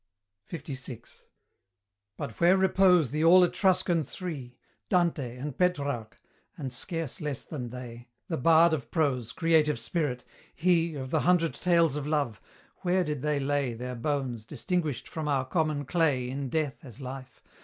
LVI. 0.51 1.25
But 2.17 2.39
where 2.39 2.57
repose 2.57 3.11
the 3.11 3.23
all 3.23 3.43
Etruscan 3.43 4.01
three 4.03 4.57
Dante, 4.89 5.37
and 5.37 5.55
Petrarch, 5.55 6.17
and, 6.57 6.73
scarce 6.73 7.21
less 7.21 7.43
than 7.43 7.69
they, 7.69 8.07
The 8.27 8.37
Bard 8.37 8.73
of 8.73 8.89
Prose, 8.89 9.31
creative 9.31 9.77
spirit! 9.77 10.25
he 10.55 10.95
Of 10.95 11.11
the 11.11 11.19
Hundred 11.19 11.53
Tales 11.53 11.97
of 11.97 12.07
love 12.07 12.41
where 12.77 13.03
did 13.03 13.21
they 13.21 13.39
lay 13.39 13.73
Their 13.75 13.93
bones, 13.93 14.43
distinguished 14.47 15.07
from 15.07 15.27
our 15.27 15.45
common 15.45 15.85
clay 15.85 16.27
In 16.31 16.49
death 16.49 16.79
as 16.83 16.99
life? 16.99 17.43